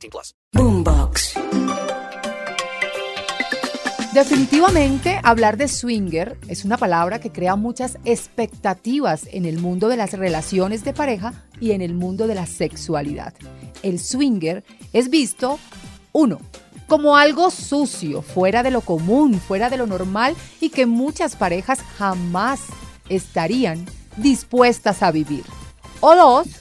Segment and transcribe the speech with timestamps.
[0.00, 0.34] 18 plus.
[0.52, 1.34] Boombox.
[4.12, 9.96] Definitivamente, hablar de swinger es una palabra que crea muchas expectativas en el mundo de
[9.96, 13.34] las relaciones de pareja y en el mundo de la sexualidad.
[13.84, 15.60] El swinger es visto,
[16.10, 16.40] uno,
[16.88, 21.80] como algo sucio, fuera de lo común, fuera de lo normal y que muchas parejas
[21.96, 22.62] jamás
[23.08, 25.44] estarían dispuestas a vivir.
[26.00, 26.59] O dos,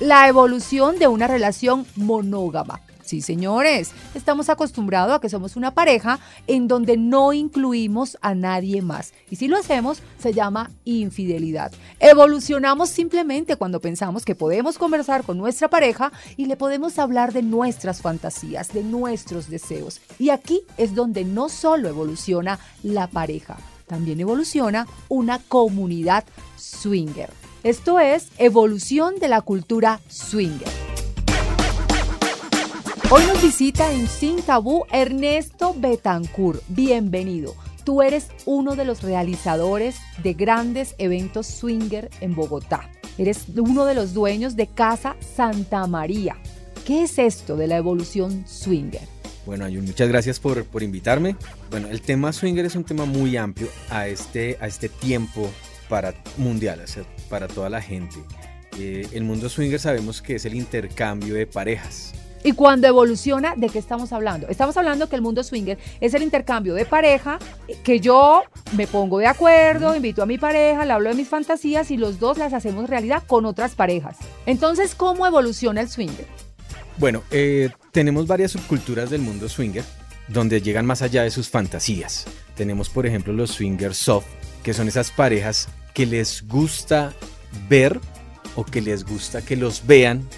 [0.00, 2.80] la evolución de una relación monógama.
[3.10, 8.82] Sí, señores, estamos acostumbrados a que somos una pareja en donde no incluimos a nadie
[8.82, 9.12] más.
[9.30, 11.72] Y si lo hacemos, se llama infidelidad.
[11.98, 17.42] Evolucionamos simplemente cuando pensamos que podemos conversar con nuestra pareja y le podemos hablar de
[17.42, 20.00] nuestras fantasías, de nuestros deseos.
[20.20, 23.58] Y aquí es donde no solo evoluciona la pareja,
[23.88, 26.24] también evoluciona una comunidad
[26.56, 27.39] swinger.
[27.62, 30.66] Esto es evolución de la cultura swinger.
[33.10, 36.62] Hoy nos visita en Sin Tabú Ernesto Betancourt.
[36.68, 37.54] Bienvenido.
[37.84, 42.88] Tú eres uno de los realizadores de grandes eventos swinger en Bogotá.
[43.18, 46.38] Eres uno de los dueños de Casa Santa María.
[46.86, 49.02] ¿Qué es esto de la evolución swinger?
[49.44, 51.36] Bueno, Ayun, muchas gracias por, por invitarme.
[51.70, 55.50] Bueno, el tema swinger es un tema muy amplio a este, a este tiempo
[55.90, 58.16] para mundial, o sea, para toda la gente.
[58.78, 62.14] Eh, el mundo swinger sabemos que es el intercambio de parejas.
[62.42, 64.48] Y cuando evoluciona, ¿de qué estamos hablando?
[64.48, 67.38] Estamos hablando que el mundo swinger es el intercambio de pareja,
[67.84, 68.42] que yo
[68.74, 72.18] me pongo de acuerdo, invito a mi pareja, le hablo de mis fantasías y los
[72.18, 74.16] dos las hacemos realidad con otras parejas.
[74.46, 76.24] Entonces, ¿cómo evoluciona el swinger?
[76.96, 79.84] Bueno, eh, tenemos varias subculturas del mundo swinger
[80.28, 82.26] donde llegan más allá de sus fantasías.
[82.54, 84.26] Tenemos, por ejemplo, los swingers soft,
[84.62, 87.12] que son esas parejas que les gusta
[87.68, 88.00] ver
[88.56, 90.28] o que les gusta que los vean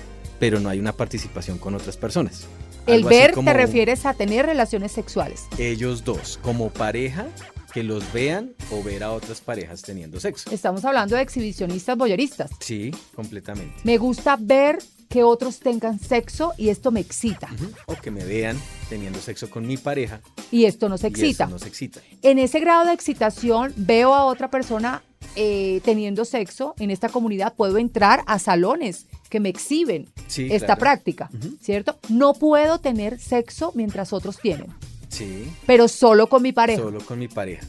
[0.42, 2.48] pero no hay una participación con otras personas.
[2.88, 5.46] El ver te refieres a tener relaciones sexuales.
[5.56, 7.28] Ellos dos, como pareja,
[7.72, 10.50] que los vean o ver a otras parejas teniendo sexo.
[10.50, 12.50] Estamos hablando de exhibicionistas boyeristas.
[12.58, 13.72] Sí, completamente.
[13.84, 17.48] Me gusta ver que otros tengan sexo y esto me excita.
[17.86, 20.22] O que me vean teniendo sexo con mi pareja.
[20.50, 21.46] Y esto nos excita.
[21.48, 22.00] Y nos excita.
[22.22, 25.04] En ese grado de excitación veo a otra persona
[25.36, 31.30] eh, teniendo sexo en esta comunidad, puedo entrar a salones que me exhiben esta práctica,
[31.62, 31.98] ¿cierto?
[32.10, 34.66] No puedo tener sexo mientras otros tienen.
[35.08, 35.50] Sí.
[35.66, 36.82] Pero solo con mi pareja.
[36.82, 37.66] Solo con mi pareja.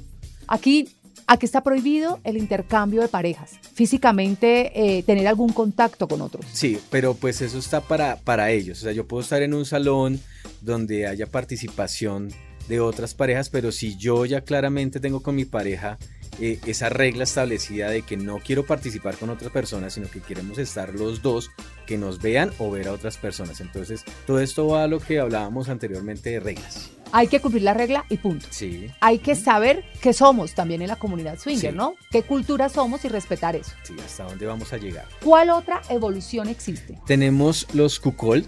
[0.48, 0.90] Aquí,
[1.26, 3.52] aquí está prohibido el intercambio de parejas.
[3.74, 6.46] Físicamente, eh, tener algún contacto con otros.
[6.52, 8.80] Sí, pero pues eso está para, para ellos.
[8.80, 10.20] O sea, yo puedo estar en un salón
[10.62, 12.30] donde haya participación
[12.68, 15.98] de otras parejas, pero si yo ya claramente tengo con mi pareja
[16.40, 20.58] eh, esa regla establecida de que no quiero participar con otras personas, sino que queremos
[20.58, 21.52] estar los dos,
[21.86, 23.62] que nos vean o ver a otras personas.
[23.62, 26.92] Entonces, todo esto va a lo que hablábamos anteriormente de reglas.
[27.12, 28.48] Hay que cumplir la regla y punto.
[28.50, 28.88] Sí.
[29.00, 31.94] Hay que saber qué somos también en la comunidad swinger, ¿no?
[32.10, 33.72] ¿Qué cultura somos y respetar eso?
[33.84, 35.06] Sí, hasta dónde vamos a llegar.
[35.24, 36.98] ¿Cuál otra evolución existe?
[37.06, 38.48] Tenemos los cuckold,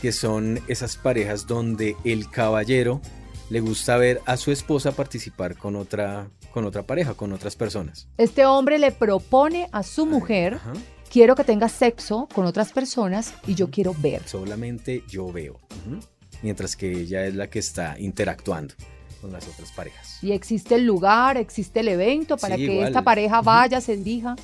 [0.00, 3.00] que son esas parejas donde el caballero
[3.50, 8.06] le gusta ver a su esposa participar con otra, con otra pareja, con otras personas.
[8.16, 10.60] Este hombre le propone a su mujer,
[11.10, 14.22] quiero que tenga sexo con otras personas y yo quiero ver.
[14.24, 15.58] Solamente yo veo.
[16.42, 18.72] Mientras que ella es la que está interactuando
[19.20, 20.22] con las otras parejas.
[20.22, 24.36] Y existe el lugar, existe el evento para que esta pareja vaya, se dirija.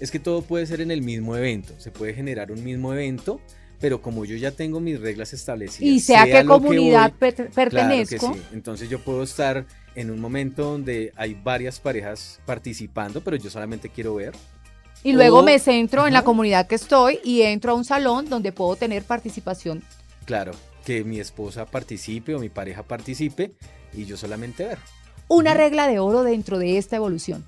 [0.00, 1.72] Es que todo puede ser en el mismo evento.
[1.78, 3.40] Se puede generar un mismo evento
[3.80, 5.82] pero como yo ya tengo mis reglas establecidas.
[5.82, 8.34] Y sea, a qué comunidad pertenezco.
[8.52, 13.88] Entonces yo puedo estar en un momento donde hay varias parejas participando, pero yo solamente
[13.88, 14.34] quiero ver.
[15.02, 18.52] Y luego me centro en la comunidad que estoy y entro a un salón donde
[18.52, 19.82] puedo tener participación.
[20.24, 20.52] Claro,
[20.84, 23.52] que mi esposa participe o mi pareja participe
[23.92, 24.78] y yo solamente ver.
[25.28, 27.44] Una regla de oro dentro de esta evolución.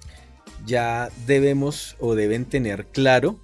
[0.67, 3.39] Ya debemos o deben tener claro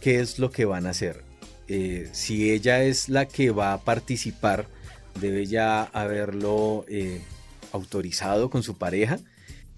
[0.00, 1.26] qué es lo que van a hacer
[1.68, 4.66] eh, si ella es la que va a participar,
[5.20, 7.22] debe ya haberlo eh,
[7.76, 9.18] autorizado con su pareja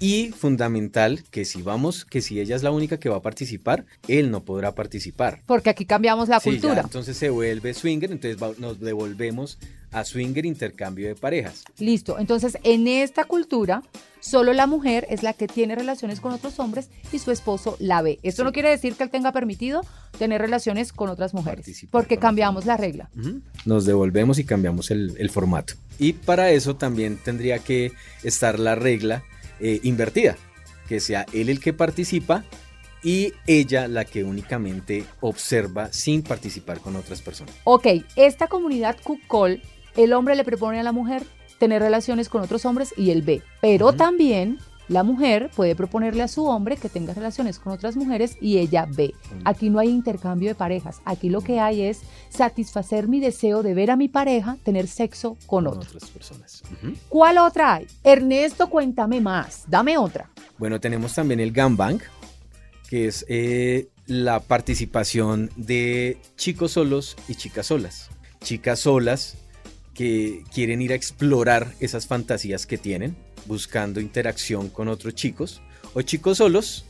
[0.01, 3.85] Y fundamental que si vamos, que si ella es la única que va a participar,
[4.07, 5.43] él no podrá participar.
[5.45, 6.81] Porque aquí cambiamos la Sí, ya, cultura.
[6.83, 9.59] entonces se vuelve swinger, entonces va- nos devolvemos
[9.91, 11.65] a swinger intercambio de parejas.
[11.81, 12.17] Listo.
[12.21, 13.83] Entonces, en esta cultura,
[14.21, 18.01] solo la mujer es la que tiene relaciones con otros hombres y su esposo la
[18.01, 18.21] ve.
[18.23, 19.81] Esto no quiere decir que él tenga permitido
[20.17, 23.11] tener relaciones con otras mujeres, Participar porque cambiamos la regla.
[23.65, 25.75] Nos devolvemos y cambiamos el, el formato.
[25.99, 27.93] Y para eso también tendría que
[28.23, 29.25] estar la regla
[29.61, 30.37] eh, invertida,
[30.89, 32.45] que sea él el que participa
[33.03, 37.55] y ella la que únicamente observa sin participar con otras personas.
[37.65, 37.87] Ok,
[38.17, 39.63] esta comunidad Kukol,
[39.97, 41.25] el hombre le propone a la mujer
[41.59, 43.43] tener relaciones con otros hombres y él ve.
[43.61, 48.37] Pero también la mujer puede proponerle a su hombre que tenga relaciones con otras mujeres
[48.41, 49.15] y ella ve.
[49.45, 51.01] Aquí no hay intercambio de parejas.
[51.05, 52.01] Aquí lo que hay es
[52.31, 55.91] satisfacer mi deseo de ver a mi pareja tener sexo con Con otro.
[55.91, 56.63] otras personas.
[57.09, 57.87] ¿Cuál otra hay?
[58.03, 59.65] Ernesto, cuéntame más.
[59.69, 60.31] Dame otra.
[60.59, 62.01] Bueno, tenemos también el gangbang,
[62.89, 68.09] que es eh, la participación de chicos solos y chicas solas.
[68.43, 69.37] Chicas solas
[69.95, 75.61] que quieren ir a explorar esas fantasías que tienen, buscando interacción con otros chicos,
[75.95, 76.85] o chicos solos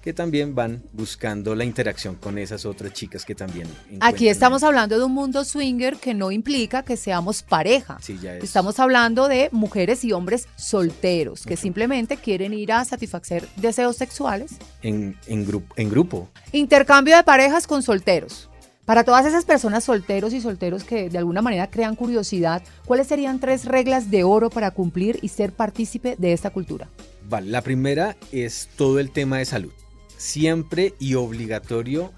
[0.00, 3.66] que también van buscando la interacción con esas otras chicas que también.
[4.00, 4.66] Aquí estamos ahí.
[4.68, 7.96] hablando de un mundo swinger que no implica que seamos pareja.
[8.02, 12.84] Sí, ya es- Estamos hablando de mujeres y hombres solteros que simplemente quieren ir a
[12.84, 14.52] satisfacer deseos sexuales.
[14.82, 16.28] en, en, en grupo.
[16.52, 18.50] Intercambio de parejas con solteros.
[18.84, 23.40] Para todas esas personas solteros y solteros que de alguna manera crean curiosidad, ¿cuáles serían
[23.40, 26.88] tres reglas de oro para cumplir y ser partícipe de esta cultura?
[27.26, 29.72] Vale, la primera es todo el tema de salud.
[30.18, 32.12] Siempre y obligatorio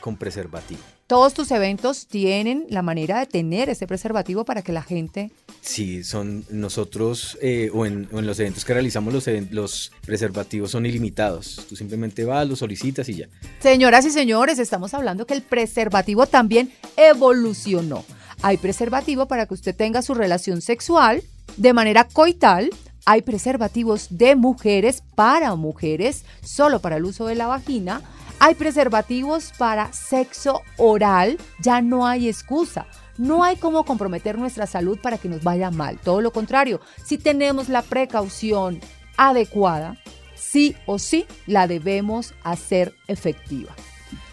[0.00, 0.80] con preservativo.
[1.10, 5.32] Todos tus eventos tienen la manera de tener ese preservativo para que la gente...
[5.60, 9.12] Sí, son nosotros eh, o, en, o en los eventos que realizamos
[9.50, 11.66] los preservativos son ilimitados.
[11.68, 13.28] Tú simplemente vas, los solicitas y ya.
[13.58, 18.04] Señoras y señores, estamos hablando que el preservativo también evolucionó.
[18.40, 21.24] Hay preservativo para que usted tenga su relación sexual
[21.56, 22.70] de manera coital.
[23.04, 28.00] Hay preservativos de mujeres para mujeres, solo para el uso de la vagina.
[28.42, 31.36] Hay preservativos para sexo oral.
[31.60, 32.86] Ya no hay excusa.
[33.18, 35.98] No hay cómo comprometer nuestra salud para que nos vaya mal.
[35.98, 38.80] Todo lo contrario, si tenemos la precaución
[39.18, 39.98] adecuada,
[40.34, 43.76] sí o sí la debemos hacer efectiva.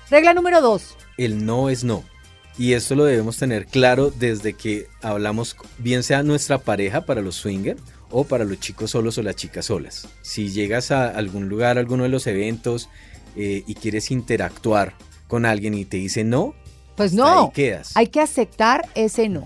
[0.09, 0.95] Regla número dos.
[1.17, 2.05] El no es no.
[2.57, 7.35] Y esto lo debemos tener claro desde que hablamos, bien sea nuestra pareja para los
[7.35, 10.07] swingers o para los chicos solos o las chicas solas.
[10.21, 12.89] Si llegas a algún lugar, a alguno de los eventos
[13.37, 14.95] eh, y quieres interactuar
[15.27, 16.53] con alguien y te dice no,
[16.95, 17.91] Pues no, ahí quedas.
[17.95, 19.41] hay que aceptar ese no.
[19.41, 19.45] O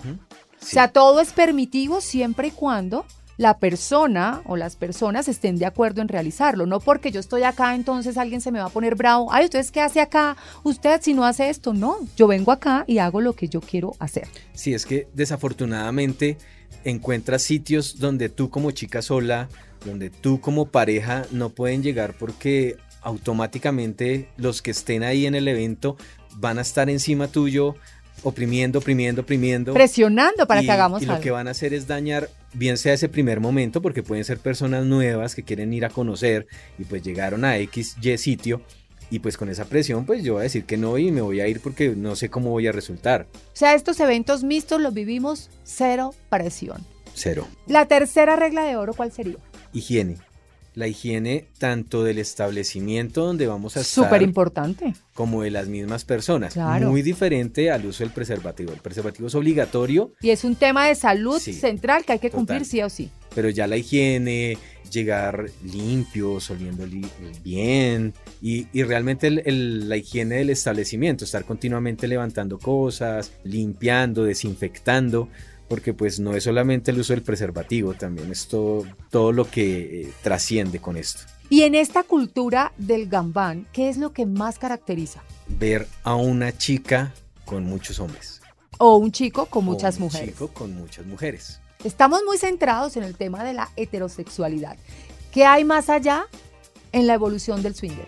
[0.63, 0.73] Sí.
[0.75, 3.05] sea, todo es permitivo siempre y cuando
[3.37, 6.67] la persona o las personas estén de acuerdo en realizarlo.
[6.67, 9.33] No porque yo estoy acá, entonces alguien se me va a poner bravo.
[9.33, 10.37] Ay, ¿ustedes qué hace acá?
[10.63, 11.97] Usted si no hace esto, no.
[12.15, 14.27] Yo vengo acá y hago lo que yo quiero hacer.
[14.53, 16.37] Sí, es que desafortunadamente
[16.83, 19.49] encuentras sitios donde tú como chica sola,
[19.85, 25.47] donde tú como pareja no pueden llegar porque automáticamente los que estén ahí en el
[25.47, 25.97] evento
[26.35, 27.75] van a estar encima tuyo
[28.23, 29.73] oprimiendo, oprimiendo, oprimiendo.
[29.73, 31.23] Presionando para y, que hagamos y lo algo.
[31.23, 34.85] que van a hacer es dañar, bien sea ese primer momento, porque pueden ser personas
[34.85, 38.61] nuevas que quieren ir a conocer y pues llegaron a X, Y sitio.
[39.09, 41.41] Y pues con esa presión, pues yo voy a decir que no y me voy
[41.41, 43.27] a ir porque no sé cómo voy a resultar.
[43.33, 46.85] O sea, estos eventos mixtos los vivimos cero presión.
[47.13, 47.45] Cero.
[47.67, 49.35] La tercera regla de oro, ¿cuál sería?
[49.73, 50.15] Higiene.
[50.73, 54.93] La higiene tanto del establecimiento donde vamos a estar Súper importante.
[55.13, 56.53] como de las mismas personas.
[56.53, 56.89] Claro.
[56.89, 58.71] Muy diferente al uso del preservativo.
[58.71, 62.29] El preservativo es obligatorio, Y es un tema de salud Sí, central que hay que
[62.31, 63.09] cumplir sí o sí.
[63.35, 64.57] pero ya la higiene,
[64.91, 67.05] llegar limpios, oliendo li-
[67.43, 74.23] bien y, y realmente el- el- la higiene del establecimiento, estar continuamente levantando cosas, limpiando,
[74.23, 75.27] desinfectando,
[75.71, 80.01] porque pues no es solamente el uso del preservativo, también es todo, todo lo que
[80.01, 81.21] eh, trasciende con esto.
[81.49, 85.23] Y en esta cultura del gambán, ¿qué es lo que más caracteriza?
[85.47, 87.13] Ver a una chica
[87.45, 88.41] con muchos hombres.
[88.79, 90.31] O un chico con o muchas un mujeres.
[90.31, 91.61] chico con muchas mujeres.
[91.85, 94.75] Estamos muy centrados en el tema de la heterosexualidad.
[95.31, 96.25] ¿Qué hay más allá
[96.91, 98.07] en la evolución del swinger?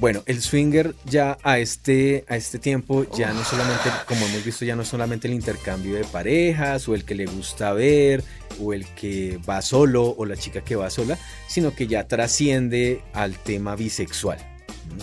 [0.00, 4.64] Bueno, el swinger ya a este, a este tiempo ya no solamente, como hemos visto,
[4.64, 8.24] ya no solamente el intercambio de parejas o el que le gusta ver
[8.60, 13.02] o el que va solo o la chica que va sola, sino que ya trasciende
[13.12, 14.38] al tema bisexual.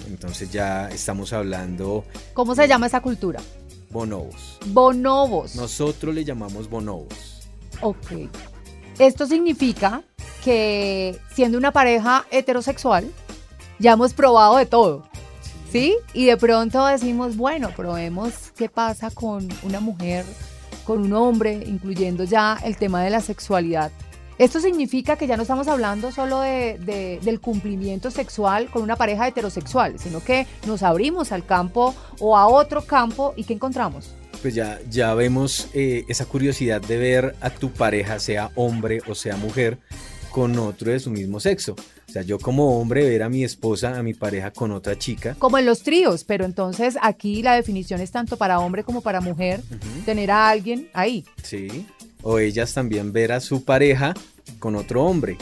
[0.08, 3.42] Entonces ya estamos hablando ¿Cómo se llama esa cultura?
[3.90, 4.58] bonobos.
[4.68, 5.56] Bonobos.
[5.56, 7.48] Nosotros le llamamos bonobos.
[7.82, 8.30] Ok.
[9.00, 10.04] Esto significa
[10.44, 13.12] que siendo una pareja heterosexual,
[13.82, 15.04] ya hemos probado de todo.
[15.72, 15.96] ¿Sí?
[16.14, 20.26] Y de pronto decimos, bueno, probemos qué pasa con una mujer,
[20.86, 23.92] con un hombre, incluyendo ya el tema de la sexualidad.
[24.38, 29.28] Esto significa que ya no estamos hablando solo de, del cumplimiento sexual con una pareja
[29.28, 34.14] heterosexual, sino que nos abrimos al campo o a otro campo y ¿qué encontramos?
[34.42, 39.16] Pues ya, ya vemos eh, esa curiosidad de ver a tu pareja, sea hombre o
[39.16, 39.78] sea mujer,
[40.32, 41.76] con otro de su mismo sexo.
[42.12, 45.34] O sea, yo como hombre ver a mi esposa, a mi pareja con otra chica.
[45.40, 49.22] Como en los tríos, pero entonces aquí la definición es tanto para hombre como para
[49.22, 49.62] mujer,
[50.04, 51.24] tener a alguien ahí.
[51.42, 51.88] Sí,
[52.22, 54.14] o ellas también ver a su pareja
[54.60, 55.38] con otro hombre.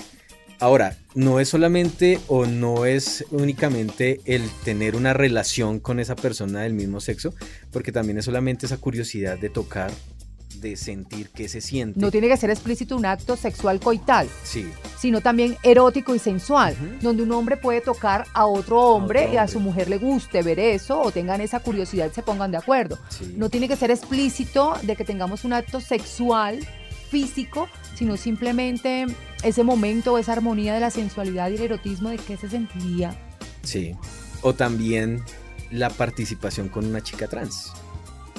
[0.60, 6.62] Ahora, no es solamente o no es únicamente el tener una relación con esa persona
[6.62, 7.34] del mismo sexo,
[7.72, 9.90] porque también es solamente esa curiosidad de tocar,
[10.62, 12.00] de sentir qué se siente.
[12.00, 14.28] No tiene que ser explícito un acto sexual coital.
[14.44, 14.70] Sí.
[14.98, 19.48] Sino también erótico y sensual, donde un hombre puede tocar a otro hombre y a
[19.48, 23.00] su mujer le guste ver eso o tengan esa curiosidad y se pongan de acuerdo.
[23.36, 26.60] No tiene que ser explícito de que tengamos un acto sexual
[27.10, 29.06] físico, sino simplemente
[29.44, 33.16] ese momento, esa armonía de la sensualidad y el erotismo de qué se sentiría.
[33.64, 33.96] Sí.
[34.42, 35.24] O también
[35.72, 37.72] la participación con una chica trans.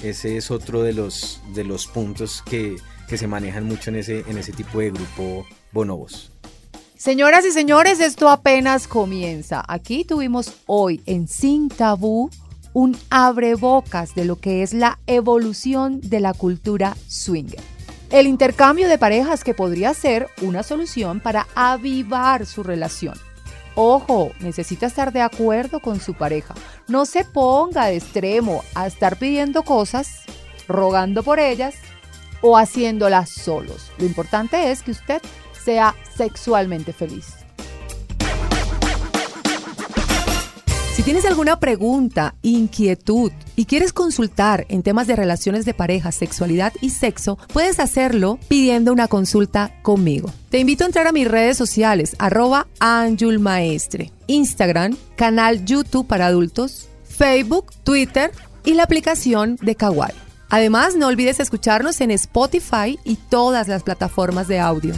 [0.02, 2.76] Ese es otro de los, de los puntos que,
[3.08, 6.30] se manejan mucho en ese, en ese tipo de grupo bonobos.
[6.96, 9.64] Señoras y señores, esto apenas comienza.
[9.66, 12.30] Aquí tuvimos hoy en Sin Tabú
[12.72, 17.60] un abrebocas de lo que es la evolución de la cultura swinger.
[18.10, 23.14] El intercambio de parejas que podría ser una solución para avivar su relación.
[23.74, 26.54] Ojo, necesita estar de acuerdo con su pareja.
[26.88, 30.24] No se ponga de extremo a estar pidiendo cosas,
[30.68, 31.76] rogando por ellas
[32.42, 33.90] o haciéndolas solos.
[33.98, 35.22] Lo importante es que usted
[35.64, 37.39] sea sexualmente feliz.
[41.00, 46.74] Si tienes alguna pregunta, inquietud y quieres consultar en temas de relaciones de pareja, sexualidad
[46.82, 50.30] y sexo, puedes hacerlo pidiendo una consulta conmigo.
[50.50, 52.66] Te invito a entrar a mis redes sociales, arroba
[53.38, 58.30] Maestre, Instagram, canal YouTube para adultos, Facebook, Twitter
[58.66, 60.12] y la aplicación de Kawaii.
[60.50, 64.92] Además, no olvides escucharnos en Spotify y todas las plataformas de audio.